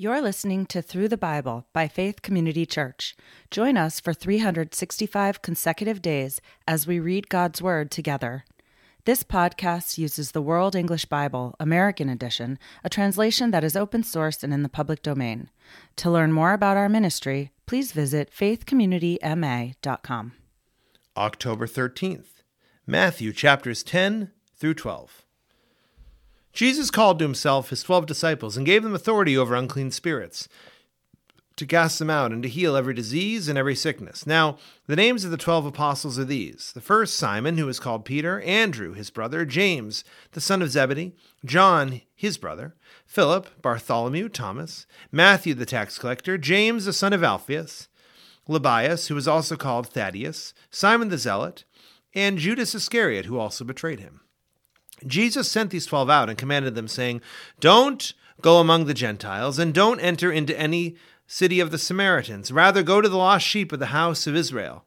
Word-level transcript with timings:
You're 0.00 0.22
listening 0.22 0.66
to 0.66 0.80
Through 0.80 1.08
the 1.08 1.16
Bible 1.16 1.66
by 1.72 1.88
Faith 1.88 2.22
Community 2.22 2.64
Church. 2.64 3.16
Join 3.50 3.76
us 3.76 3.98
for 3.98 4.14
365 4.14 5.42
consecutive 5.42 6.00
days 6.00 6.40
as 6.68 6.86
we 6.86 7.00
read 7.00 7.28
God's 7.28 7.60
Word 7.60 7.90
together. 7.90 8.44
This 9.06 9.24
podcast 9.24 9.98
uses 9.98 10.30
the 10.30 10.40
World 10.40 10.76
English 10.76 11.06
Bible, 11.06 11.56
American 11.58 12.08
Edition, 12.08 12.60
a 12.84 12.88
translation 12.88 13.50
that 13.50 13.64
is 13.64 13.74
open 13.74 14.04
source 14.04 14.44
and 14.44 14.54
in 14.54 14.62
the 14.62 14.68
public 14.68 15.02
domain. 15.02 15.50
To 15.96 16.12
learn 16.12 16.32
more 16.32 16.52
about 16.52 16.76
our 16.76 16.88
ministry, 16.88 17.50
please 17.66 17.90
visit 17.90 18.30
faithcommunityma.com. 18.30 20.32
October 21.16 21.66
13th, 21.66 22.42
Matthew 22.86 23.32
chapters 23.32 23.82
10 23.82 24.30
through 24.56 24.74
12. 24.74 25.24
Jesus 26.58 26.90
called 26.90 27.20
to 27.20 27.24
himself 27.24 27.70
his 27.70 27.84
twelve 27.84 28.06
disciples 28.06 28.56
and 28.56 28.66
gave 28.66 28.82
them 28.82 28.92
authority 28.92 29.38
over 29.38 29.54
unclean 29.54 29.92
spirits 29.92 30.48
to 31.54 31.64
cast 31.64 32.00
them 32.00 32.10
out 32.10 32.32
and 32.32 32.42
to 32.42 32.48
heal 32.48 32.74
every 32.74 32.94
disease 32.94 33.46
and 33.46 33.56
every 33.56 33.76
sickness. 33.76 34.26
Now, 34.26 34.58
the 34.88 34.96
names 34.96 35.24
of 35.24 35.30
the 35.30 35.36
twelve 35.36 35.66
apostles 35.66 36.18
are 36.18 36.24
these 36.24 36.72
the 36.74 36.80
first, 36.80 37.14
Simon, 37.14 37.58
who 37.58 37.68
is 37.68 37.78
called 37.78 38.04
Peter, 38.04 38.40
Andrew, 38.40 38.92
his 38.92 39.08
brother, 39.08 39.44
James, 39.44 40.02
the 40.32 40.40
son 40.40 40.60
of 40.60 40.70
Zebedee, 40.70 41.14
John, 41.44 42.00
his 42.12 42.36
brother, 42.38 42.74
Philip, 43.06 43.62
Bartholomew, 43.62 44.28
Thomas, 44.28 44.84
Matthew, 45.12 45.54
the 45.54 45.64
tax 45.64 45.96
collector, 45.96 46.36
James, 46.36 46.86
the 46.86 46.92
son 46.92 47.12
of 47.12 47.22
Alphaeus, 47.22 47.86
Lebbaeus, 48.48 49.06
who 49.06 49.14
was 49.14 49.28
also 49.28 49.54
called 49.54 49.86
Thaddaeus, 49.86 50.54
Simon 50.72 51.08
the 51.08 51.18
zealot, 51.18 51.62
and 52.14 52.36
Judas 52.36 52.74
Iscariot, 52.74 53.26
who 53.26 53.38
also 53.38 53.62
betrayed 53.62 54.00
him. 54.00 54.22
Jesus 55.06 55.50
sent 55.50 55.70
these 55.70 55.86
twelve 55.86 56.10
out 56.10 56.28
and 56.28 56.38
commanded 56.38 56.74
them, 56.74 56.88
saying, 56.88 57.20
Don't 57.60 58.12
go 58.40 58.58
among 58.58 58.86
the 58.86 58.94
Gentiles, 58.94 59.58
and 59.58 59.74
don't 59.74 60.00
enter 60.00 60.30
into 60.30 60.58
any 60.58 60.96
city 61.26 61.60
of 61.60 61.70
the 61.70 61.78
Samaritans. 61.78 62.50
Rather, 62.50 62.82
go 62.82 63.00
to 63.00 63.08
the 63.08 63.16
lost 63.16 63.46
sheep 63.46 63.72
of 63.72 63.78
the 63.78 63.86
house 63.86 64.26
of 64.26 64.34
Israel. 64.34 64.84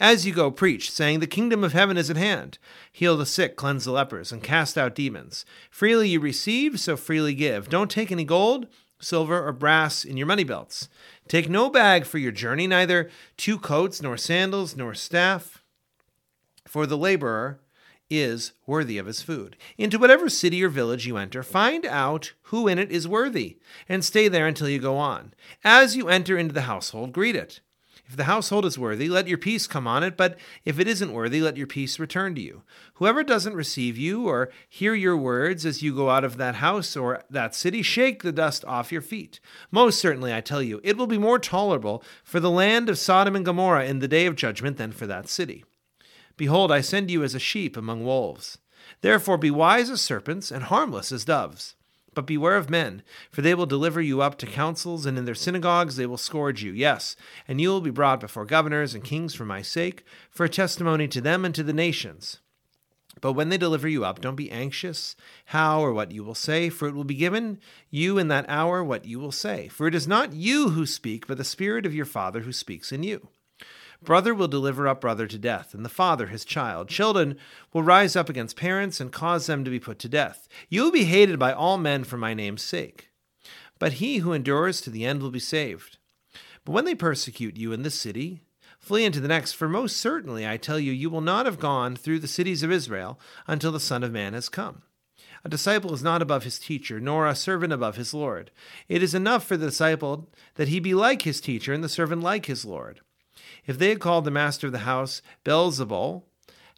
As 0.00 0.26
you 0.26 0.34
go, 0.34 0.50
preach, 0.50 0.90
saying, 0.90 1.20
The 1.20 1.26
kingdom 1.26 1.62
of 1.62 1.72
heaven 1.72 1.96
is 1.96 2.10
at 2.10 2.16
hand. 2.16 2.58
Heal 2.90 3.16
the 3.16 3.26
sick, 3.26 3.56
cleanse 3.56 3.84
the 3.84 3.92
lepers, 3.92 4.32
and 4.32 4.42
cast 4.42 4.76
out 4.76 4.94
demons. 4.94 5.44
Freely 5.70 6.08
you 6.08 6.20
receive, 6.20 6.80
so 6.80 6.96
freely 6.96 7.34
give. 7.34 7.68
Don't 7.68 7.90
take 7.90 8.10
any 8.10 8.24
gold, 8.24 8.66
silver, 8.98 9.46
or 9.46 9.52
brass 9.52 10.04
in 10.04 10.16
your 10.16 10.26
money 10.26 10.44
belts. 10.44 10.88
Take 11.28 11.48
no 11.48 11.70
bag 11.70 12.04
for 12.04 12.18
your 12.18 12.32
journey, 12.32 12.66
neither 12.66 13.08
two 13.36 13.58
coats, 13.58 14.02
nor 14.02 14.16
sandals, 14.16 14.76
nor 14.76 14.94
staff. 14.94 15.62
For 16.66 16.86
the 16.86 16.98
laborer 16.98 17.60
is 18.10 18.52
worthy 18.66 18.98
of 18.98 19.06
his 19.06 19.22
food. 19.22 19.56
Into 19.78 19.98
whatever 19.98 20.28
city 20.28 20.62
or 20.62 20.68
village 20.68 21.06
you 21.06 21.16
enter, 21.16 21.42
find 21.42 21.86
out 21.86 22.32
who 22.42 22.68
in 22.68 22.78
it 22.78 22.90
is 22.90 23.08
worthy, 23.08 23.58
and 23.88 24.04
stay 24.04 24.28
there 24.28 24.46
until 24.46 24.68
you 24.68 24.78
go 24.78 24.96
on. 24.96 25.34
As 25.62 25.96
you 25.96 26.08
enter 26.08 26.36
into 26.36 26.54
the 26.54 26.62
household, 26.62 27.12
greet 27.12 27.36
it. 27.36 27.60
If 28.06 28.16
the 28.16 28.24
household 28.24 28.66
is 28.66 28.78
worthy, 28.78 29.08
let 29.08 29.28
your 29.28 29.38
peace 29.38 29.66
come 29.66 29.86
on 29.86 30.02
it, 30.02 30.14
but 30.14 30.36
if 30.66 30.78
it 30.78 30.86
isn't 30.86 31.12
worthy, 31.12 31.40
let 31.40 31.56
your 31.56 31.66
peace 31.66 31.98
return 31.98 32.34
to 32.34 32.40
you. 32.40 32.62
Whoever 32.94 33.24
doesn't 33.24 33.56
receive 33.56 33.96
you 33.96 34.28
or 34.28 34.50
hear 34.68 34.94
your 34.94 35.16
words 35.16 35.64
as 35.64 35.82
you 35.82 35.94
go 35.94 36.10
out 36.10 36.22
of 36.22 36.36
that 36.36 36.56
house 36.56 36.96
or 36.96 37.22
that 37.30 37.54
city, 37.54 37.80
shake 37.80 38.22
the 38.22 38.32
dust 38.32 38.62
off 38.66 38.92
your 38.92 39.00
feet. 39.00 39.40
Most 39.70 39.98
certainly, 39.98 40.34
I 40.34 40.42
tell 40.42 40.62
you, 40.62 40.82
it 40.84 40.98
will 40.98 41.06
be 41.06 41.16
more 41.16 41.38
tolerable 41.38 42.04
for 42.22 42.40
the 42.40 42.50
land 42.50 42.90
of 42.90 42.98
Sodom 42.98 43.34
and 43.34 43.44
Gomorrah 43.44 43.86
in 43.86 44.00
the 44.00 44.08
day 44.08 44.26
of 44.26 44.36
judgment 44.36 44.76
than 44.76 44.92
for 44.92 45.06
that 45.06 45.28
city. 45.28 45.64
Behold, 46.36 46.72
I 46.72 46.80
send 46.80 47.10
you 47.10 47.22
as 47.22 47.34
a 47.34 47.38
sheep 47.38 47.76
among 47.76 48.04
wolves. 48.04 48.58
Therefore 49.00 49.38
be 49.38 49.50
wise 49.50 49.90
as 49.90 50.00
serpents 50.00 50.50
and 50.50 50.64
harmless 50.64 51.12
as 51.12 51.24
doves. 51.24 51.74
But 52.14 52.26
beware 52.26 52.56
of 52.56 52.70
men, 52.70 53.02
for 53.30 53.42
they 53.42 53.54
will 53.54 53.66
deliver 53.66 54.00
you 54.00 54.22
up 54.22 54.38
to 54.38 54.46
councils, 54.46 55.04
and 55.04 55.18
in 55.18 55.24
their 55.24 55.34
synagogues 55.34 55.96
they 55.96 56.06
will 56.06 56.16
scourge 56.16 56.62
you. 56.62 56.72
Yes, 56.72 57.16
and 57.48 57.60
you 57.60 57.68
will 57.70 57.80
be 57.80 57.90
brought 57.90 58.20
before 58.20 58.44
governors 58.44 58.94
and 58.94 59.02
kings 59.02 59.34
for 59.34 59.44
my 59.44 59.62
sake, 59.62 60.04
for 60.30 60.44
a 60.44 60.48
testimony 60.48 61.08
to 61.08 61.20
them 61.20 61.44
and 61.44 61.54
to 61.54 61.64
the 61.64 61.72
nations. 61.72 62.38
But 63.20 63.32
when 63.32 63.48
they 63.48 63.58
deliver 63.58 63.88
you 63.88 64.04
up, 64.04 64.20
don't 64.20 64.36
be 64.36 64.50
anxious 64.50 65.16
how 65.46 65.80
or 65.80 65.92
what 65.92 66.12
you 66.12 66.24
will 66.24 66.34
say, 66.34 66.68
for 66.68 66.88
it 66.88 66.94
will 66.94 67.04
be 67.04 67.14
given 67.14 67.58
you 67.90 68.18
in 68.18 68.28
that 68.28 68.46
hour 68.48 68.82
what 68.82 69.04
you 69.04 69.18
will 69.18 69.32
say. 69.32 69.68
For 69.68 69.86
it 69.86 69.94
is 69.94 70.06
not 70.06 70.34
you 70.34 70.70
who 70.70 70.86
speak, 70.86 71.26
but 71.26 71.38
the 71.38 71.44
Spirit 71.44 71.86
of 71.86 71.94
your 71.94 72.06
Father 72.06 72.40
who 72.40 72.52
speaks 72.52 72.92
in 72.92 73.02
you. 73.02 73.28
Brother 74.04 74.34
will 74.34 74.48
deliver 74.48 74.86
up 74.86 75.00
brother 75.00 75.26
to 75.26 75.38
death, 75.38 75.74
and 75.74 75.84
the 75.84 75.88
father 75.88 76.26
his 76.26 76.44
child. 76.44 76.88
Children 76.88 77.38
will 77.72 77.82
rise 77.82 78.16
up 78.16 78.28
against 78.28 78.56
parents 78.56 79.00
and 79.00 79.12
cause 79.12 79.46
them 79.46 79.64
to 79.64 79.70
be 79.70 79.80
put 79.80 79.98
to 80.00 80.08
death. 80.08 80.46
You 80.68 80.82
will 80.82 80.92
be 80.92 81.04
hated 81.04 81.38
by 81.38 81.52
all 81.52 81.78
men 81.78 82.04
for 82.04 82.16
my 82.16 82.34
name's 82.34 82.62
sake. 82.62 83.10
But 83.78 83.94
he 83.94 84.18
who 84.18 84.32
endures 84.32 84.80
to 84.82 84.90
the 84.90 85.04
end 85.04 85.22
will 85.22 85.30
be 85.30 85.40
saved. 85.40 85.98
But 86.64 86.72
when 86.72 86.84
they 86.84 86.94
persecute 86.94 87.56
you 87.56 87.72
in 87.72 87.82
this 87.82 87.98
city, 87.98 88.42
flee 88.78 89.04
into 89.04 89.20
the 89.20 89.28
next, 89.28 89.52
for 89.52 89.68
most 89.68 89.96
certainly 89.96 90.46
I 90.46 90.56
tell 90.56 90.78
you, 90.78 90.92
you 90.92 91.10
will 91.10 91.20
not 91.20 91.46
have 91.46 91.58
gone 91.58 91.96
through 91.96 92.20
the 92.20 92.28
cities 92.28 92.62
of 92.62 92.70
Israel 92.70 93.18
until 93.46 93.72
the 93.72 93.80
Son 93.80 94.02
of 94.02 94.12
Man 94.12 94.34
has 94.34 94.48
come. 94.48 94.82
A 95.44 95.48
disciple 95.48 95.92
is 95.92 96.02
not 96.02 96.22
above 96.22 96.44
his 96.44 96.58
teacher, 96.58 97.00
nor 97.00 97.26
a 97.26 97.34
servant 97.34 97.72
above 97.72 97.96
his 97.96 98.14
Lord. 98.14 98.50
It 98.88 99.02
is 99.02 99.14
enough 99.14 99.44
for 99.44 99.58
the 99.58 99.66
disciple 99.66 100.30
that 100.54 100.68
he 100.68 100.80
be 100.80 100.94
like 100.94 101.22
his 101.22 101.40
teacher, 101.40 101.74
and 101.74 101.84
the 101.84 101.88
servant 101.88 102.22
like 102.22 102.46
his 102.46 102.64
Lord. 102.64 103.00
If 103.66 103.78
they 103.78 103.88
had 103.88 104.00
called 104.00 104.24
the 104.24 104.30
master 104.30 104.66
of 104.66 104.72
the 104.72 104.80
house 104.80 105.22
Beelzebul, 105.44 106.22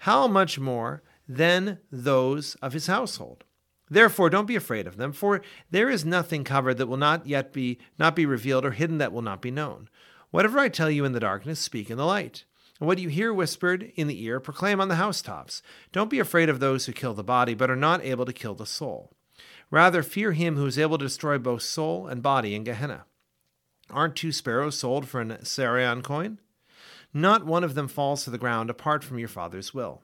how 0.01 0.27
much 0.29 0.59
more 0.59 1.03
than 1.29 1.79
those 1.91 2.55
of 2.57 2.73
his 2.73 2.87
household? 2.87 3.45
Therefore, 3.89 4.31
don't 4.31 4.47
be 4.47 4.57
afraid 4.57 4.87
of 4.87 4.97
them, 4.97 5.13
for 5.13 5.43
there 5.71 5.89
is 5.89 6.05
nothing 6.05 6.43
covered 6.45 6.79
that 6.79 6.89
will 6.89 6.97
not 6.97 7.27
yet 7.27 7.53
be 7.53 7.79
not 7.99 8.17
be 8.17 8.27
revealed, 8.27 8.65
or 8.65 8.73
hidden 8.73 8.99
that 8.99 9.13
will 9.13 9.23
not 9.23 9.41
be 9.41 9.51
known. 9.51 9.89
Whatever 10.31 10.59
I 10.59 10.69
tell 10.69 10.91
you 10.91 11.05
in 11.05 11.13
the 11.13 11.21
darkness, 11.21 11.61
speak 11.61 11.91
in 11.91 11.97
the 11.97 12.05
light. 12.05 12.45
And 12.81 12.87
what 12.87 12.99
you 12.99 13.09
hear 13.09 13.33
whispered 13.33 13.93
in 13.95 14.07
the 14.07 14.23
ear, 14.25 14.41
proclaim 14.41 14.81
on 14.81 14.89
the 14.89 14.97
housetops. 14.97 15.63
Don't 15.93 16.11
be 16.11 16.19
afraid 16.19 16.49
of 16.49 16.61
those 16.61 16.87
who 16.87 16.93
kill 16.93 17.15
the 17.15 17.25
body, 17.25 17.55
but 17.55 17.71
are 17.71 17.77
not 17.77 18.05
able 18.05 18.27
to 18.27 18.33
kill 18.33 18.55
the 18.55 18.67
soul. 18.67 19.13
Rather, 19.71 20.03
fear 20.03 20.33
him 20.33 20.57
who 20.57 20.67
is 20.67 20.79
able 20.79 20.99
to 20.99 21.05
destroy 21.05 21.39
both 21.39 21.63
soul 21.63 22.07
and 22.07 22.23
body 22.23 22.55
in 22.55 22.65
Gehenna. 22.65 23.05
Aren't 23.91 24.17
two 24.17 24.33
sparrows 24.33 24.77
sold 24.77 25.09
for 25.09 25.21
an 25.21 25.31
assarion 25.31 26.03
coin? 26.03 26.39
Not 27.17 27.47
one 27.47 27.65
of 27.65 27.75
them 27.75 27.89
falls 27.89 28.25
to 28.25 28.31
the 28.31 28.37
ground 28.37 28.69
apart 28.69 29.03
from 29.03 29.19
your 29.19 29.27
Father's 29.27 29.73
will. 29.73 30.03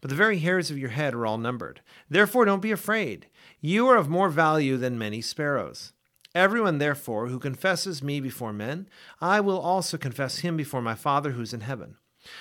But 0.00 0.10
the 0.10 0.16
very 0.16 0.38
hairs 0.38 0.70
of 0.70 0.78
your 0.78 0.90
head 0.90 1.12
are 1.12 1.26
all 1.26 1.36
numbered. 1.36 1.80
Therefore, 2.08 2.44
don't 2.44 2.62
be 2.62 2.70
afraid. 2.70 3.26
You 3.60 3.88
are 3.88 3.96
of 3.96 4.08
more 4.08 4.28
value 4.28 4.76
than 4.76 4.96
many 4.96 5.20
sparrows. 5.22 5.92
Everyone, 6.36 6.78
therefore, 6.78 7.26
who 7.26 7.40
confesses 7.40 8.00
me 8.00 8.20
before 8.20 8.52
men, 8.52 8.88
I 9.20 9.40
will 9.40 9.58
also 9.58 9.98
confess 9.98 10.38
him 10.38 10.56
before 10.56 10.80
my 10.80 10.94
Father 10.94 11.32
who 11.32 11.42
is 11.42 11.52
in 11.52 11.62
heaven. 11.62 11.96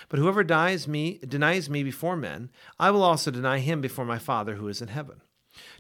But 0.07 0.19
whoever 0.19 0.43
denies 0.43 0.87
me, 0.87 1.19
denies 1.27 1.67
me 1.67 1.81
before 1.81 2.15
men, 2.15 2.51
I 2.79 2.91
will 2.91 3.01
also 3.01 3.31
deny 3.31 3.57
him 3.57 3.81
before 3.81 4.05
my 4.05 4.19
Father 4.19 4.53
who 4.53 4.67
is 4.67 4.83
in 4.83 4.89
heaven. 4.89 5.21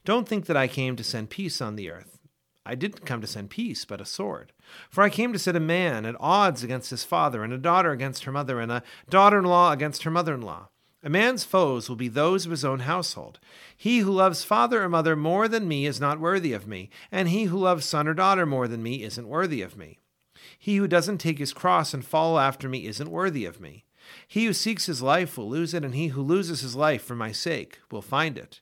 Don't 0.03 0.27
think 0.27 0.47
that 0.47 0.57
I 0.57 0.67
came 0.67 0.95
to 0.95 1.03
send 1.03 1.29
peace 1.29 1.61
on 1.61 1.75
the 1.75 1.91
earth. 1.91 2.17
I 2.65 2.75
didn't 2.75 3.05
come 3.05 3.21
to 3.21 3.27
send 3.27 3.49
peace, 3.49 3.85
but 3.85 4.01
a 4.01 4.05
sword. 4.05 4.53
For 4.89 5.03
I 5.03 5.09
came 5.09 5.33
to 5.33 5.39
set 5.39 5.55
a 5.55 5.59
man 5.59 6.05
at 6.05 6.15
odds 6.19 6.63
against 6.63 6.91
his 6.91 7.03
father, 7.03 7.43
and 7.43 7.51
a 7.51 7.57
daughter 7.57 7.91
against 7.91 8.23
her 8.25 8.31
mother, 8.31 8.59
and 8.59 8.71
a 8.71 8.83
daughter 9.09 9.39
in 9.39 9.45
law 9.45 9.71
against 9.71 10.03
her 10.03 10.11
mother 10.11 10.33
in 10.33 10.41
law. 10.41 10.69
A 11.03 11.09
man's 11.09 11.43
foes 11.43 11.89
will 11.89 11.95
be 11.95 12.07
those 12.07 12.45
of 12.45 12.51
his 12.51 12.63
own 12.63 12.81
household. 12.81 13.39
He 13.75 13.99
who 13.99 14.11
loves 14.11 14.43
father 14.43 14.83
or 14.83 14.89
mother 14.89 15.15
more 15.15 15.47
than 15.47 15.67
me 15.67 15.87
is 15.87 15.99
not 15.99 16.19
worthy 16.19 16.53
of 16.53 16.67
me, 16.67 16.91
and 17.11 17.29
he 17.29 17.45
who 17.45 17.57
loves 17.57 17.85
son 17.85 18.07
or 18.07 18.13
daughter 18.13 18.45
more 18.45 18.67
than 18.67 18.83
me 18.83 19.01
isn't 19.01 19.27
worthy 19.27 19.63
of 19.63 19.75
me. 19.75 19.97
He 20.59 20.77
who 20.77 20.87
doesn't 20.87 21.17
take 21.17 21.39
his 21.39 21.53
cross 21.53 21.93
and 21.95 22.05
follow 22.05 22.37
after 22.37 22.69
me 22.69 22.85
isn't 22.85 23.09
worthy 23.09 23.45
of 23.45 23.59
me. 23.59 23.85
He 24.27 24.45
who 24.45 24.53
seeks 24.53 24.85
his 24.85 25.01
life 25.01 25.37
will 25.37 25.49
lose 25.49 25.73
it, 25.73 25.83
and 25.83 25.95
he 25.95 26.09
who 26.09 26.21
loses 26.21 26.61
his 26.61 26.75
life 26.75 27.03
for 27.03 27.15
my 27.15 27.31
sake 27.31 27.79
will 27.89 28.03
find 28.03 28.37
it. 28.37 28.61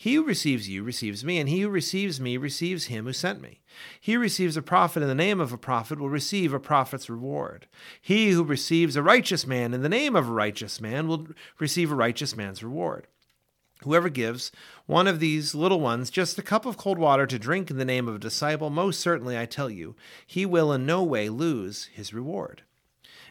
He 0.00 0.14
who 0.14 0.22
receives 0.22 0.68
you 0.68 0.84
receives 0.84 1.24
me, 1.24 1.40
and 1.40 1.48
he 1.48 1.62
who 1.62 1.68
receives 1.68 2.20
me 2.20 2.36
receives 2.36 2.84
him 2.84 3.06
who 3.06 3.12
sent 3.12 3.40
me. 3.40 3.62
He 4.00 4.12
who 4.12 4.20
receives 4.20 4.56
a 4.56 4.62
prophet 4.62 5.02
in 5.02 5.08
the 5.08 5.14
name 5.14 5.40
of 5.40 5.52
a 5.52 5.58
prophet 5.58 5.98
will 5.98 6.08
receive 6.08 6.54
a 6.54 6.60
prophet's 6.60 7.10
reward. 7.10 7.66
He 8.00 8.30
who 8.30 8.44
receives 8.44 8.94
a 8.94 9.02
righteous 9.02 9.44
man 9.44 9.74
in 9.74 9.82
the 9.82 9.88
name 9.88 10.14
of 10.14 10.28
a 10.28 10.32
righteous 10.32 10.80
man 10.80 11.08
will 11.08 11.26
receive 11.58 11.90
a 11.90 11.96
righteous 11.96 12.36
man's 12.36 12.62
reward. 12.62 13.08
Whoever 13.82 14.08
gives 14.08 14.52
one 14.86 15.08
of 15.08 15.18
these 15.18 15.52
little 15.52 15.80
ones 15.80 16.10
just 16.10 16.38
a 16.38 16.42
cup 16.42 16.64
of 16.64 16.76
cold 16.76 16.98
water 16.98 17.26
to 17.26 17.36
drink 17.36 17.68
in 17.68 17.76
the 17.76 17.84
name 17.84 18.06
of 18.06 18.14
a 18.14 18.20
disciple, 18.20 18.70
most 18.70 19.00
certainly 19.00 19.36
I 19.36 19.46
tell 19.46 19.68
you, 19.68 19.96
he 20.24 20.46
will 20.46 20.72
in 20.72 20.86
no 20.86 21.02
way 21.02 21.28
lose 21.28 21.86
his 21.92 22.14
reward. 22.14 22.62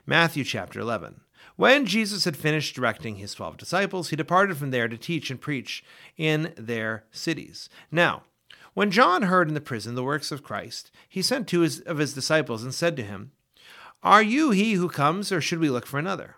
Matthew 0.05 0.43
chapter 0.43 0.81
11. 0.81 1.21
When 1.55 1.85
Jesus 1.85 2.25
had 2.25 2.37
finished 2.37 2.75
directing 2.75 3.15
his 3.15 3.33
twelve 3.33 3.57
disciples, 3.57 4.09
he 4.09 4.15
departed 4.15 4.57
from 4.57 4.71
there 4.71 4.87
to 4.87 4.97
teach 4.97 5.29
and 5.29 5.39
preach 5.39 5.83
in 6.17 6.53
their 6.57 7.05
cities. 7.11 7.69
Now, 7.91 8.23
when 8.73 8.91
John 8.91 9.23
heard 9.23 9.47
in 9.47 9.53
the 9.53 9.61
prison 9.61 9.95
the 9.95 10.03
works 10.03 10.31
of 10.31 10.43
Christ, 10.43 10.91
he 11.09 11.21
sent 11.21 11.47
two 11.47 11.67
of 11.85 11.97
his 11.97 12.13
disciples 12.13 12.63
and 12.63 12.73
said 12.73 12.95
to 12.97 13.03
him, 13.03 13.31
Are 14.03 14.21
you 14.21 14.51
he 14.51 14.73
who 14.73 14.87
comes, 14.87 15.31
or 15.31 15.41
should 15.41 15.59
we 15.59 15.69
look 15.69 15.85
for 15.85 15.97
another? 15.97 16.35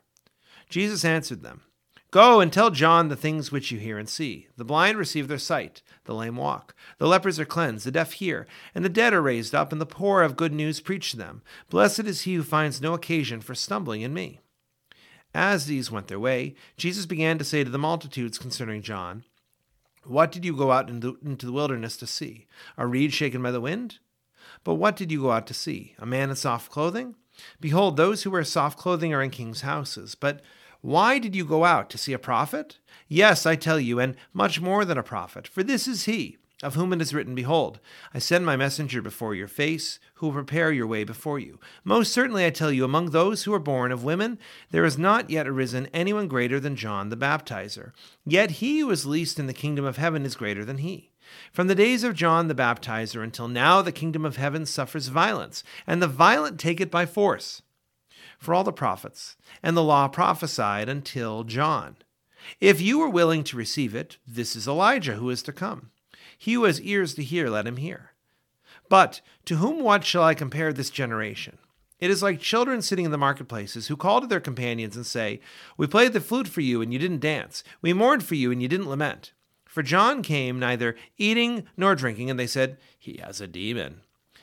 Jesus 0.70 1.04
answered 1.04 1.44
them, 1.44 1.64
Go 2.12 2.40
and 2.40 2.52
tell 2.52 2.72
John 2.72 3.10
the 3.10 3.16
things 3.16 3.52
which 3.52 3.72
you 3.72 3.78
hear 3.78 4.00
and 4.00 4.10
see. 4.10 4.48
The 4.58 4.66
blind 4.66 4.98
receive 4.98 5.28
their 5.28 5.38
sight, 5.38 5.84
the 6.06 6.16
lame 6.16 6.38
walk, 6.38 6.74
the 6.98 7.08
lepers 7.08 7.40
are 7.40 7.46
cleansed, 7.46 7.86
the 7.86 7.92
deaf 7.92 8.14
hear, 8.14 8.48
and 8.74 8.84
the 8.84 8.90
dead 8.90 9.14
are 9.14 9.22
raised 9.22 9.54
up, 9.54 9.72
and 9.72 9.80
the 9.80 9.86
poor 9.86 10.24
have 10.24 10.36
good 10.36 10.54
news 10.54 10.80
preached 10.80 11.12
to 11.12 11.18
them. 11.18 11.44
Blessed 11.70 12.06
is 12.06 12.22
he 12.22 12.34
who 12.34 12.42
finds 12.42 12.82
no 12.82 12.96
occasion 12.96 13.42
for 13.42 13.54
stumbling 13.54 14.02
in 14.02 14.12
me. 14.14 14.40
As 15.34 15.66
these 15.66 15.92
went 15.92 16.08
their 16.08 16.20
way, 16.20 16.56
Jesus 16.78 17.06
began 17.06 17.38
to 17.38 17.44
say 17.44 17.64
to 17.64 17.70
the 17.70 17.78
multitudes 17.78 18.38
concerning 18.38 18.82
John, 18.82 19.24
What 20.04 20.32
did 20.32 20.44
you 20.44 20.56
go 20.56 20.72
out 20.72 20.90
into 20.90 21.46
the 21.46 21.52
wilderness 21.52 21.98
to 21.98 22.08
see? 22.08 22.48
A 22.78 22.88
reed 22.88 23.14
shaken 23.14 23.42
by 23.44 23.52
the 23.52 23.62
wind? 23.62 24.00
But 24.64 24.76
what 24.76 24.96
did 24.96 25.12
you 25.12 25.22
go 25.22 25.32
out 25.32 25.48
to 25.48 25.54
see? 25.54 25.96
A 26.00 26.06
man 26.06 26.30
in 26.30 26.36
soft 26.36 26.72
clothing? 26.72 27.16
Behold, 27.62 27.96
those 27.96 28.24
who 28.24 28.32
wear 28.32 28.44
soft 28.44 28.78
clothing 28.78 29.14
are 29.14 29.22
in 29.22 29.30
kings' 29.30 29.62
houses. 29.62 30.16
But 30.16 30.42
why 30.82 31.20
did 31.20 31.36
you 31.36 31.46
go 31.46 31.66
out 31.66 31.90
to 31.92 31.98
see 31.98 32.14
a 32.14 32.20
prophet? 32.20 32.80
Yes, 33.08 33.46
I 33.46 33.56
tell 33.56 33.80
you, 33.80 34.00
and 34.00 34.16
much 34.34 34.60
more 34.62 34.86
than 34.86 34.98
a 34.98 35.04
prophet, 35.04 35.48
for 35.48 35.64
this 35.64 35.88
is 35.88 36.06
he, 36.06 36.38
of 36.62 36.76
whom 36.76 36.92
it 36.94 37.02
is 37.02 37.14
written, 37.14 37.36
Behold, 37.36 37.80
I 38.14 38.20
send 38.20 38.46
my 38.46 38.56
messenger 38.56 39.02
before 39.02 39.34
your 39.34 39.48
face, 39.48 40.00
who 40.16 40.28
will 40.28 40.34
prepare 40.34 40.72
your 40.72 40.88
way 40.88 41.04
before 41.04 41.40
you. 41.40 41.60
Most 41.84 42.12
certainly 42.12 42.46
I 42.46 42.50
tell 42.50 42.72
you, 42.72 42.84
among 42.84 43.12
those 43.12 43.44
who 43.44 43.54
are 43.54 43.60
born 43.60 43.92
of 43.92 44.04
women, 44.04 44.38
there 44.72 44.84
has 44.84 44.98
not 44.98 45.30
yet 45.30 45.48
arisen 45.48 45.88
anyone 45.94 46.28
greater 46.28 46.60
than 46.60 46.76
John 46.76 47.10
the 47.10 47.18
Baptizer. 47.18 47.94
Yet 48.26 48.52
he 48.52 48.80
who 48.80 48.90
is 48.92 49.06
least 49.06 49.40
in 49.40 49.48
the 49.48 49.54
kingdom 49.54 49.86
of 49.86 49.98
heaven 49.98 50.26
is 50.26 50.36
greater 50.36 50.66
than 50.66 50.80
he. 50.80 51.12
From 51.54 51.68
the 51.68 51.76
days 51.76 52.04
of 52.04 52.16
John 52.16 52.48
the 52.48 52.56
Baptizer 52.56 53.24
until 53.24 53.48
now, 53.48 53.82
the 53.82 53.92
kingdom 53.92 54.26
of 54.26 54.38
heaven 54.38 54.66
suffers 54.66 55.08
violence, 55.08 55.64
and 55.86 56.02
the 56.02 56.08
violent 56.08 56.60
take 56.60 56.82
it 56.82 56.92
by 56.92 57.06
force 57.06 57.62
for 58.40 58.54
all 58.54 58.64
the 58.64 58.72
prophets, 58.72 59.36
and 59.62 59.76
the 59.76 59.84
law 59.84 60.08
prophesied 60.08 60.90
until 60.90 61.44
John. 61.44 61.98
If 62.62 62.82
you 62.82 63.02
are 63.02 63.10
willing 63.10 63.44
to 63.44 63.58
receive 63.58 63.94
it, 63.94 64.18
this 64.26 64.56
is 64.56 64.68
Elijah 64.68 65.16
who 65.16 65.30
is 65.30 65.44
to 65.44 65.52
come. 65.52 65.92
He 66.40 66.54
who 66.54 66.64
has 66.64 66.82
ears 66.82 67.14
to 67.16 67.24
hear, 67.24 67.50
let 67.50 67.68
him 67.68 67.76
hear. 67.76 68.14
But 68.88 69.20
to 69.44 69.58
whom 69.58 69.84
what 69.84 70.06
shall 70.06 70.24
I 70.24 70.34
compare 70.34 70.72
this 70.72 70.90
generation? 70.90 71.58
It 72.00 72.10
is 72.10 72.24
like 72.24 72.40
children 72.40 72.82
sitting 72.82 73.04
in 73.04 73.12
the 73.12 73.18
marketplaces 73.18 73.88
who 73.88 73.98
call 73.98 74.22
to 74.22 74.28
their 74.28 74.40
companions 74.40 74.96
and 74.96 75.06
say, 75.06 75.42
We 75.76 75.86
played 75.86 76.14
the 76.14 76.22
flute 76.22 76.48
for 76.48 76.62
you, 76.62 76.82
and 76.82 76.94
you 76.94 76.98
didn't 76.98 77.20
dance. 77.20 77.62
We 77.82 77.92
mourned 77.92 78.24
for 78.24 78.36
you, 78.36 78.54
and 78.54 78.62
you 78.62 78.70
didn't 78.70 78.90
lament. 78.90 79.34
For 79.66 79.84
John 79.84 80.24
came 80.24 80.60
neither 80.60 80.96
eating 81.18 81.66
nor 81.76 81.94
drinking, 81.94 82.30
and 82.30 82.40
they 82.40 82.48
said, 82.48 82.78
He 82.98 83.18
has 83.18 83.42
a 83.42 83.48
demon. 83.48 84.00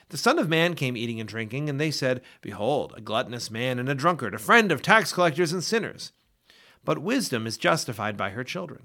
The 0.09 0.17
Son 0.17 0.37
of 0.37 0.47
Man 0.47 0.75
came 0.75 0.95
eating 0.95 1.19
and 1.19 1.27
drinking, 1.27 1.67
and 1.67 1.81
they 1.81 1.89
said, 1.89 2.21
Behold, 2.41 2.93
a 2.95 3.01
gluttonous 3.01 3.49
man 3.49 3.79
and 3.79 3.89
a 3.89 3.95
drunkard, 3.95 4.35
a 4.35 4.39
friend 4.39 4.71
of 4.71 4.83
tax 4.83 5.11
collectors 5.11 5.51
and 5.51 5.63
sinners. 5.63 6.11
But 6.85 6.99
wisdom 6.99 7.47
is 7.47 7.57
justified 7.57 8.15
by 8.15 8.29
her 8.29 8.43
children. 8.43 8.83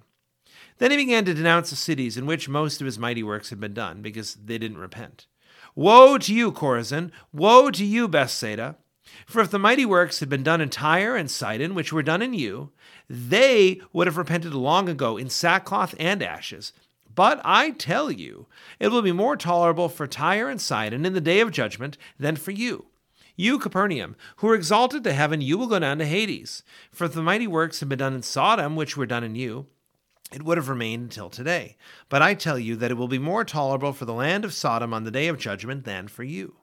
Then 0.82 0.90
he 0.90 0.96
began 0.96 1.25
to 1.26 1.32
denounce 1.32 1.70
the 1.70 1.76
cities 1.76 2.17
in 2.17 2.26
which 2.26 2.49
most 2.49 2.81
of 2.81 2.87
his 2.87 2.99
mighty 2.99 3.23
works 3.23 3.50
had 3.50 3.61
been 3.61 3.73
done, 3.73 4.02
because 4.02 4.34
they 4.34 4.58
didn't 4.58 4.79
repent. 4.79 5.29
Woe 5.76 6.19
to 6.19 6.34
you, 6.34 6.50
Chorazin! 6.50 7.12
Woe 7.32 7.70
to 7.70 7.84
you, 7.84 8.08
Bethsaida! 8.08 8.75
For 9.25 9.40
if 9.40 9.52
the 9.52 9.61
mighty 9.61 9.87
works 9.87 10.19
had 10.19 10.29
been 10.29 10.43
done 10.43 10.61
in 10.61 10.70
Tyre 10.70 11.14
and 11.14 11.31
Sidon, 11.31 11.76
which 11.76 11.93
were 11.93 12.02
done 12.02 12.20
in 12.20 12.34
you, 12.34 12.73
they 13.08 13.81
would 13.93 14.08
have 14.08 14.17
repented 14.17 14.55
long 14.55 14.88
ago 14.88 15.17
in 15.17 15.31
sackcloth 15.31 15.94
and 16.00 16.20
ashes. 16.20 16.73
But 17.14 17.40
I 17.44 17.70
tell 17.70 18.11
you, 18.11 18.49
it 18.81 18.88
will 18.88 19.02
be 19.02 19.12
more 19.12 19.37
tolerable 19.37 19.88
for 19.88 20.08
Tyre 20.08 20.49
and 20.49 20.61
Sidon 20.61 21.06
in 21.06 21.12
the 21.12 21.20
day 21.20 21.38
of 21.38 21.52
judgment 21.52 21.96
than 22.19 22.34
for 22.34 22.50
you. 22.50 22.87
You, 23.37 23.61
Capernaum, 23.61 24.17
who 24.38 24.49
are 24.49 24.56
exalted 24.56 25.05
to 25.05 25.12
heaven, 25.12 25.40
you 25.40 25.56
will 25.56 25.69
go 25.69 25.79
down 25.79 25.99
to 25.99 26.05
Hades. 26.06 26.64
For 26.90 27.05
if 27.05 27.14
the 27.14 27.23
mighty 27.23 27.46
works 27.46 27.79
had 27.79 27.88
been 27.88 28.00
done 28.00 28.14
in 28.14 28.23
Sodom, 28.23 28.75
which 28.75 28.96
were 28.96 29.06
done 29.06 29.23
in 29.23 29.37
you, 29.37 29.69
it 30.32 30.43
would 30.43 30.58
have 30.58 30.69
remained 30.69 31.05
until 31.05 31.31
today. 31.31 31.76
But 32.08 32.23
I 32.23 32.34
tell 32.34 32.58
you 32.58 32.76
that 32.76 32.90
it 32.90 32.96
will 32.96 33.08
be 33.08 33.19
more 33.19 33.44
tolerable 33.44 33.93
for 33.93 34.05
the 34.05 34.12
land 34.12 34.44
of 34.44 34.55
Sodom 34.55 34.93
on 34.94 35.05
the 35.05 35.11
day 35.11 35.29
of 35.29 35.38
judgment 35.38 35.84
than 35.84 36.08
for 36.08 36.25
you. 36.25 36.56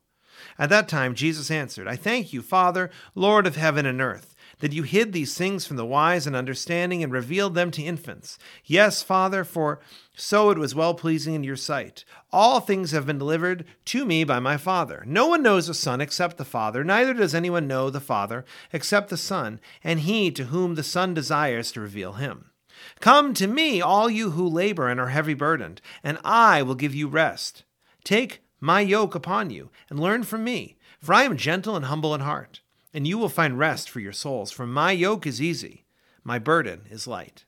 At 0.57 0.69
that 0.69 0.88
time 0.88 1.16
Jesus 1.16 1.51
answered, 1.51 1.88
I 1.88 1.95
thank 1.95 2.33
you, 2.33 2.42
Father, 2.42 2.89
Lord 3.16 3.45
of 3.45 3.56
heaven 3.56 3.86
and 3.86 4.01
earth 4.01 4.36
that 4.60 4.74
you 4.74 4.83
hid 4.83 5.13
these 5.13 5.38
things 5.38 5.66
from 5.66 5.77
the 5.77 5.86
wise 5.86 6.27
and 6.27 6.36
understanding 6.36 7.01
and 7.01 7.12
revealed 7.12 7.56
them 7.56 7.71
to 7.71 7.81
infants. 7.81 8.38
Yes, 8.66 9.01
Father, 9.01 9.44
for 9.44 9.80
so 10.16 10.50
it 10.50 10.57
was 10.57 10.75
well 10.75 10.94
pleasing 10.94 11.33
in 11.33 11.44
your 11.44 11.56
sight. 11.56 12.04
All 12.31 12.60
things 12.60 12.92
have 12.92 13.06
been 13.06 13.18
delivered 13.18 13.66
to 13.86 14.06
me 14.06 14.24
by 14.24 14.39
my 14.39 14.57
Father. 14.57 15.04
No 15.07 15.27
one 15.27 15.42
knows 15.42 15.68
the 15.68 15.74
Son 15.74 16.01
except 16.01 16.38
the 16.38 16.45
Father, 16.45 16.83
neither 16.83 17.13
does 17.13 17.33
anyone 17.33 17.68
know 17.68 17.89
the 17.89 18.00
Father 18.00 18.45
except 18.74 19.10
the 19.10 19.18
Son, 19.18 19.60
and 19.83 20.01
he 20.01 20.30
to 20.31 20.45
whom 20.45 20.75
the 20.75 20.83
Son 20.83 21.13
desires 21.13 21.71
to 21.71 21.81
reveal 21.81 22.13
him. 22.13 22.51
Come 23.00 23.34
to 23.36 23.48
me, 23.48 23.81
all 23.81 24.10
you 24.10 24.31
who 24.31 24.48
labor 24.48 24.88
and 24.88 25.00
are 25.00 25.10
heavy 25.10 25.34
burdened, 25.34 25.81
and 26.04 26.18
I 26.24 26.62
will 26.62 26.76
give 26.76 26.96
you 26.96 27.08
rest. 27.08 27.64
Take 28.04 28.42
my 28.60 28.81
yoke 28.81 29.16
upon 29.16 29.50
you, 29.50 29.70
and 29.90 30.00
learn 30.00 30.24
from 30.24 30.44
me, 30.44 30.78
for 31.00 31.14
I 31.14 31.24
am 31.24 31.38
gentle 31.38 31.76
and 31.76 31.86
humble 31.86 32.14
in 32.14 32.22
heart 32.22 32.62
and 32.94 33.08
you 33.08 33.18
will 33.18 33.30
find 33.30 33.58
rest 33.58 33.90
for 33.90 34.00
your 34.00 34.14
souls. 34.14 34.52
For 34.52 34.66
my 34.66 34.92
yoke 34.92 35.28
is 35.28 35.42
easy, 35.42 35.86
my 36.24 36.40
burden 36.40 36.81
is 36.90 37.08
light. 37.08 37.46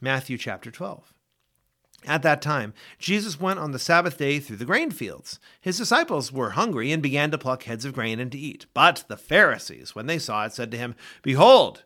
Matthew 0.00 0.38
chapter 0.38 0.70
12. 0.70 1.12
At 2.06 2.22
that 2.22 2.40
time, 2.40 2.74
Jesus 3.00 3.40
went 3.40 3.58
on 3.58 3.72
the 3.72 3.78
Sabbath 3.80 4.18
day 4.18 4.38
through 4.38 4.58
the 4.58 4.64
grain 4.64 4.92
fields. 4.92 5.40
His 5.60 5.78
disciples 5.78 6.30
were 6.30 6.50
hungry 6.50 6.92
and 6.92 7.02
began 7.02 7.32
to 7.32 7.38
pluck 7.38 7.64
heads 7.64 7.84
of 7.84 7.92
grain 7.92 8.20
and 8.20 8.30
to 8.30 8.38
eat. 8.38 8.66
But 8.72 9.04
the 9.08 9.16
Pharisees, 9.16 9.96
when 9.96 10.06
they 10.06 10.20
saw 10.20 10.44
it, 10.44 10.52
said 10.52 10.70
to 10.70 10.76
him, 10.76 10.94
Behold, 11.22 11.82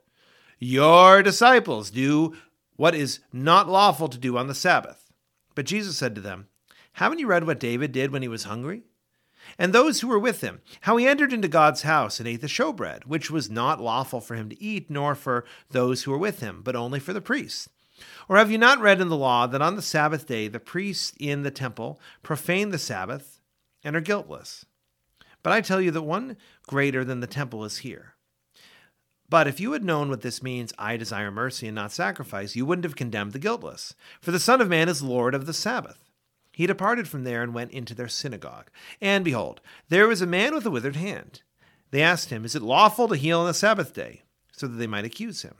your 0.62 1.22
disciples 1.22 1.90
do 1.90 2.34
what 2.76 2.94
is 2.94 3.20
not 3.32 3.68
lawful 3.68 4.08
to 4.08 4.18
do 4.18 4.36
on 4.38 4.46
the 4.46 4.54
Sabbath. 4.54 5.12
But 5.54 5.66
Jesus 5.66 5.96
said 5.96 6.14
to 6.14 6.20
them, 6.20 6.48
Haven't 6.94 7.18
you 7.18 7.26
read 7.26 7.46
what 7.46 7.60
David 7.60 7.92
did 7.92 8.10
when 8.10 8.22
he 8.22 8.28
was 8.28 8.44
hungry? 8.44 8.84
and 9.58 9.72
those 9.72 10.00
who 10.00 10.08
were 10.08 10.18
with 10.18 10.40
him, 10.40 10.60
how 10.82 10.96
he 10.96 11.06
entered 11.06 11.32
into 11.32 11.48
God's 11.48 11.82
house 11.82 12.18
and 12.18 12.28
ate 12.28 12.40
the 12.40 12.46
showbread, 12.46 13.04
which 13.04 13.30
was 13.30 13.50
not 13.50 13.80
lawful 13.80 14.20
for 14.20 14.34
him 14.34 14.48
to 14.48 14.62
eat, 14.62 14.90
nor 14.90 15.14
for 15.14 15.44
those 15.70 16.02
who 16.02 16.10
were 16.10 16.18
with 16.18 16.40
him, 16.40 16.62
but 16.62 16.76
only 16.76 17.00
for 17.00 17.12
the 17.12 17.20
priests. 17.20 17.68
Or 18.28 18.36
have 18.36 18.50
you 18.50 18.58
not 18.58 18.80
read 18.80 19.00
in 19.00 19.08
the 19.08 19.16
law 19.16 19.46
that 19.46 19.62
on 19.62 19.76
the 19.76 19.82
Sabbath 19.82 20.26
day 20.26 20.48
the 20.48 20.60
priests 20.60 21.12
in 21.18 21.42
the 21.42 21.50
temple 21.50 22.00
profane 22.22 22.70
the 22.70 22.78
Sabbath 22.78 23.40
and 23.84 23.94
are 23.94 24.00
guiltless? 24.00 24.64
But 25.42 25.52
I 25.52 25.60
tell 25.60 25.80
you 25.80 25.90
that 25.90 26.02
one 26.02 26.36
greater 26.66 27.04
than 27.04 27.20
the 27.20 27.26
temple 27.26 27.64
is 27.64 27.78
here. 27.78 28.14
But 29.32 29.48
if 29.48 29.60
you 29.60 29.72
had 29.72 29.82
known 29.82 30.10
what 30.10 30.20
this 30.20 30.42
means, 30.42 30.74
I 30.78 30.98
desire 30.98 31.30
mercy 31.30 31.66
and 31.66 31.74
not 31.74 31.90
sacrifice, 31.90 32.54
you 32.54 32.66
wouldn't 32.66 32.84
have 32.84 32.96
condemned 32.96 33.32
the 33.32 33.38
guiltless. 33.38 33.94
For 34.20 34.30
the 34.30 34.38
Son 34.38 34.60
of 34.60 34.68
Man 34.68 34.90
is 34.90 35.02
Lord 35.02 35.34
of 35.34 35.46
the 35.46 35.54
Sabbath. 35.54 36.10
He 36.52 36.66
departed 36.66 37.08
from 37.08 37.24
there 37.24 37.42
and 37.42 37.54
went 37.54 37.70
into 37.70 37.94
their 37.94 38.08
synagogue. 38.08 38.68
And 39.00 39.24
behold, 39.24 39.62
there 39.88 40.06
was 40.06 40.20
a 40.20 40.26
man 40.26 40.54
with 40.54 40.66
a 40.66 40.70
withered 40.70 40.96
hand. 40.96 41.40
They 41.92 42.02
asked 42.02 42.28
him, 42.28 42.44
Is 42.44 42.54
it 42.54 42.60
lawful 42.60 43.08
to 43.08 43.16
heal 43.16 43.40
on 43.40 43.46
the 43.46 43.54
Sabbath 43.54 43.94
day? 43.94 44.20
so 44.52 44.66
that 44.66 44.76
they 44.76 44.86
might 44.86 45.06
accuse 45.06 45.40
him. 45.40 45.54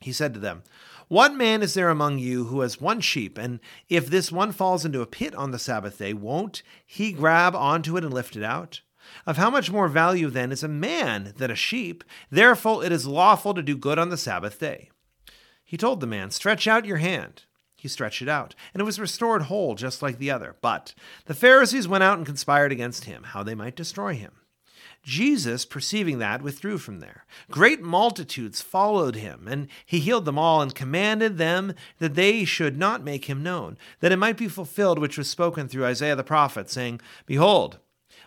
He 0.00 0.12
said 0.12 0.34
to 0.34 0.40
them, 0.40 0.64
What 1.06 1.32
man 1.32 1.62
is 1.62 1.74
there 1.74 1.90
among 1.90 2.18
you 2.18 2.46
who 2.46 2.62
has 2.62 2.80
one 2.80 3.00
sheep, 3.00 3.38
and 3.38 3.60
if 3.88 4.08
this 4.08 4.32
one 4.32 4.50
falls 4.50 4.84
into 4.84 5.00
a 5.00 5.06
pit 5.06 5.32
on 5.36 5.52
the 5.52 5.60
Sabbath 5.60 5.98
day, 5.98 6.12
won't 6.12 6.64
he 6.84 7.12
grab 7.12 7.54
onto 7.54 7.96
it 7.96 8.02
and 8.02 8.12
lift 8.12 8.34
it 8.34 8.42
out? 8.42 8.80
Of 9.26 9.36
how 9.36 9.50
much 9.50 9.70
more 9.70 9.88
value 9.88 10.30
then 10.30 10.52
is 10.52 10.62
a 10.62 10.68
man 10.68 11.32
than 11.36 11.50
a 11.50 11.56
sheep? 11.56 12.04
Therefore 12.30 12.84
it 12.84 12.92
is 12.92 13.06
lawful 13.06 13.54
to 13.54 13.62
do 13.62 13.76
good 13.76 13.98
on 13.98 14.10
the 14.10 14.16
Sabbath 14.16 14.58
day. 14.58 14.90
He 15.64 15.76
told 15.76 16.00
the 16.00 16.06
man, 16.06 16.30
Stretch 16.30 16.66
out 16.66 16.84
your 16.84 16.98
hand. 16.98 17.44
He 17.76 17.88
stretched 17.88 18.22
it 18.22 18.28
out, 18.28 18.54
and 18.72 18.80
it 18.80 18.84
was 18.84 18.98
restored 18.98 19.42
whole, 19.42 19.74
just 19.74 20.00
like 20.00 20.18
the 20.18 20.30
other. 20.30 20.56
But 20.62 20.94
the 21.26 21.34
Pharisees 21.34 21.86
went 21.86 22.02
out 22.02 22.16
and 22.16 22.26
conspired 22.26 22.72
against 22.72 23.04
him, 23.04 23.24
how 23.24 23.42
they 23.42 23.54
might 23.54 23.76
destroy 23.76 24.14
him. 24.14 24.32
Jesus, 25.02 25.66
perceiving 25.66 26.18
that, 26.18 26.40
withdrew 26.40 26.78
from 26.78 27.00
there. 27.00 27.26
Great 27.50 27.82
multitudes 27.82 28.62
followed 28.62 29.16
him, 29.16 29.46
and 29.46 29.68
he 29.84 30.00
healed 30.00 30.24
them 30.24 30.38
all, 30.38 30.62
and 30.62 30.74
commanded 30.74 31.36
them 31.36 31.74
that 31.98 32.14
they 32.14 32.46
should 32.46 32.78
not 32.78 33.04
make 33.04 33.26
him 33.26 33.42
known, 33.42 33.76
that 34.00 34.12
it 34.12 34.18
might 34.18 34.38
be 34.38 34.48
fulfilled 34.48 34.98
which 34.98 35.18
was 35.18 35.28
spoken 35.28 35.68
through 35.68 35.84
Isaiah 35.84 36.16
the 36.16 36.24
prophet, 36.24 36.70
saying, 36.70 37.02
Behold, 37.26 37.80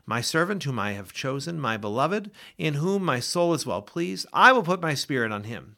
my 0.07 0.21
servant 0.21 0.63
whom 0.63 0.79
I 0.79 0.93
have 0.93 1.13
chosen, 1.13 1.59
my 1.59 1.77
beloved, 1.77 2.31
in 2.57 2.75
whom 2.75 3.03
my 3.03 3.19
soul 3.19 3.53
is 3.53 3.65
well 3.65 3.81
pleased, 3.81 4.25
I 4.31 4.53
will 4.53 4.63
put 4.63 4.81
my 4.81 4.93
spirit 4.93 5.31
on 5.31 5.43
him. 5.43 5.75